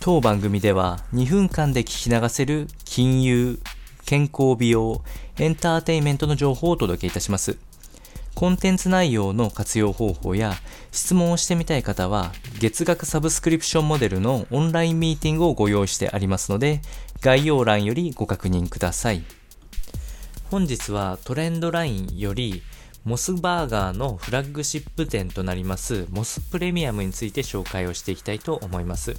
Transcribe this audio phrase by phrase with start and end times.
[0.00, 3.58] 当番組では2分間で聞き流せる金融、
[4.06, 5.02] 健康美容、
[5.38, 7.58] エンターテイメントの情報をお届けいたします。
[8.36, 10.54] コンテンツ内容の活用方法や
[10.92, 12.30] 質問をしてみたい方は
[12.60, 16.80] 月額サブスクリプションモデルのオンラインミーティングをご用意してありますので
[17.20, 19.24] 概要欄よりご確認ください。
[20.48, 22.62] 本日はトレンドラインより
[23.04, 29.16] モスバーガーのフラッグシップ店となりますモスプレミアムについて紹介をしていきたいと思います。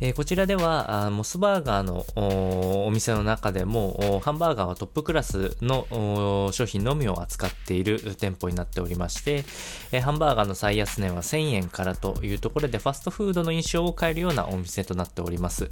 [0.00, 2.06] えー、こちらではあ、モスバーガーの
[2.86, 9.44] お店の中でも、ハンバーガーはトップクラスの商品のみを扱っている店舗になっておりまして、
[9.90, 15.68] えー、ハンバーガーの最安値は1000円からというところで、ファストフードの印象を変えるようなお店となっております。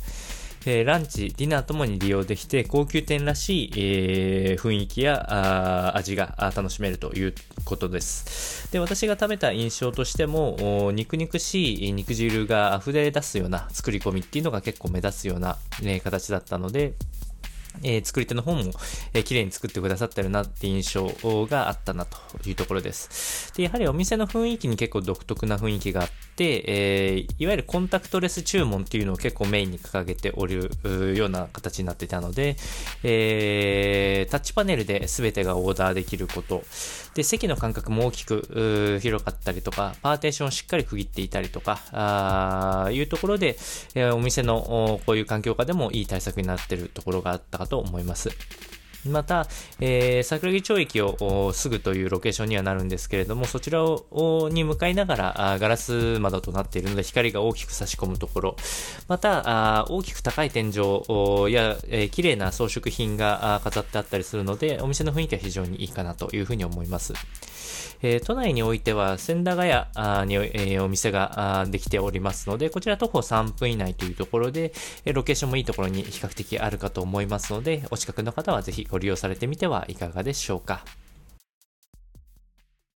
[0.68, 7.34] え、ランチ、ディナーともに利用できて、高級店らしい、えー、雰囲気や味が楽しめるという
[7.64, 8.70] ことです。
[8.72, 16.94] で、私が食べた印象としても、肉肉しい肉汁が溢れ出すような作り込みっていうのが結構目立つような、ね、形だったので、
[17.82, 18.72] えー、作り手の方も、
[19.12, 23.52] えー、綺麗に作ってくださってるなって印象があったなというところです。
[23.54, 30.70] で、やはりお店の雰囲気に結構独特な雰囲気があって、えー、いわゆるコンタクトレス注文っていうのを結構メインに掲げておる
[31.16, 32.56] ような形になっていたので、
[33.02, 36.62] えー、タッチパネルで全てがオーダーできること、
[37.14, 43.56] で、席の間隔も大きく広かったりとか、パーテーションをしっかり区切っていたりとか、あいうところで、
[43.94, 48.30] えー、お店のこういう環境下でもいい対策になってるところがあったかと思います。
[49.08, 49.46] また、
[49.80, 58.56] えー、桜木町駅をすぐというロケーションにはなるんですけれども、そちらをに向かいながらガラス窓となっているので光が大きく差し込むところ、
[59.08, 60.74] またあ大きく高い天井
[61.52, 67.14] や、えー、綺麗な装飾品が飾ってあったりするので、お店の雰囲気は非常にいいかなというふうに思います。
[68.02, 69.62] えー、都内においては千駄ヶ
[69.94, 74.72] 谷に、えー、お店ができておりますので、こちら徒歩3分以内というところで、
[75.06, 80.82] ロケーションもいいところに比較的あるかと思いますので、お近くの方はぜひごご利用されてみてはいかがでしょうか。